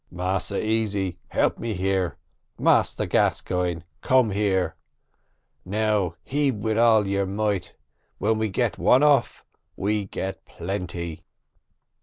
"Massa 0.09 0.59
Easy, 0.65 1.19
help 1.27 1.59
me 1.59 1.75
here 1.75 2.17
Massa 2.57 3.05
Gascoigne, 3.05 3.81
come 4.01 4.31
here. 4.31 4.75
Now 5.63 6.15
heab 6.25 6.59
wid 6.59 6.75
all 6.75 7.05
your 7.05 7.27
might: 7.27 7.75
when 8.17 8.39
we 8.39 8.49
get 8.49 8.79
one 8.79 9.03
off 9.03 9.45
we 9.75 10.05
get 10.05 10.43
plenty." 10.45 11.23